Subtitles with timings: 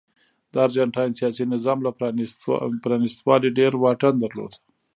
[0.51, 1.91] د ارجنټاین سیاسي نظام له
[3.19, 4.53] پرانیستوالي ډېر واټن درلود.